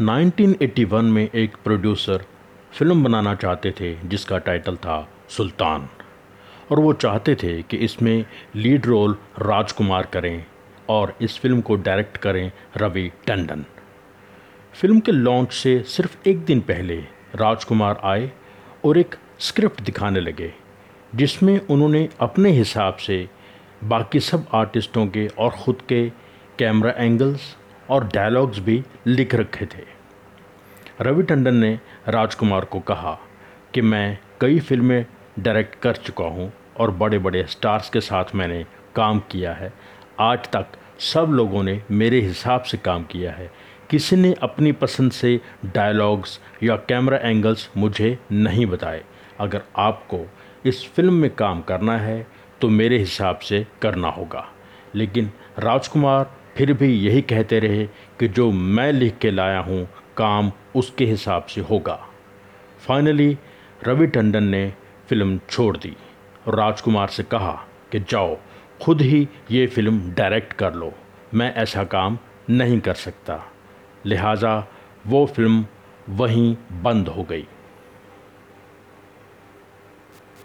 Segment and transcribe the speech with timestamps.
[0.00, 2.24] 1981 में एक producer
[2.72, 4.96] film बनाना चाहते थे, जिसका टाइटल था
[5.28, 5.88] सुल्तान।
[6.70, 8.24] और वो चाहते थे कि इसमें
[8.56, 10.44] लीड रोल राजकुमार करें
[10.88, 13.64] और इस फ़िल्म को डायरेक्ट करें रवि टंडन।
[14.74, 16.96] फ़िल्म के लॉन्च से सिर्फ़ एक दिन पहले
[17.36, 18.30] राजकुमार आए
[18.84, 20.52] और एक स्क्रिप्ट दिखाने लगे,
[21.14, 23.28] जिसमें उन्होंने अपने हिसाब से
[23.84, 26.08] बाकी सब आर्टिस्टों के और ख़ुद के
[26.58, 27.56] कैमरा एंगल्स
[27.90, 29.84] और डायलॉग्स भी लिख रखे थे।
[31.00, 33.18] रवि टंडन ने राजकुमार को कहा
[33.74, 35.04] कि मैं कई फ़िल्में
[35.38, 39.72] डायरेक्ट कर चुका हूँ और बड़े बड़े स्टार्स के साथ मैंने काम किया है।
[40.20, 40.66] आज तक
[41.00, 43.50] सब लोगों ने मेरे हिसाब से काम किया है।
[43.90, 49.04] किसी ने अपनी पसंद से डायलॉग्स या कैमरा एंगल्स मुझे नहीं बताए।
[49.40, 50.24] अगर आपको
[50.66, 52.26] इस फ़िल्म में काम करना है
[52.60, 54.46] तो मेरे हिसाब से करना होगा।
[54.94, 60.52] लेकिन राजकुमार फिर भी यही कहते रहे कि जो मैं लिख के लाया हूँ, काम
[60.74, 62.06] उसके हिसाब से होगा।
[62.86, 63.38] फाइनली
[63.86, 64.72] रवि टंडन ने
[65.08, 65.96] फ़िल्म छोड़ दी
[66.48, 68.36] और राजकुमार से कहा कि जाओ,
[68.82, 70.92] खुद ही ये फ़िल्म डायरेक्ट कर लो।
[71.34, 72.18] मैं ऐसा काम
[72.50, 73.52] नहीं कर सकता।
[74.06, 74.66] लिहाजा
[75.06, 75.66] वो फ़िल्म
[76.08, 77.46] वहीं बंद हो गई।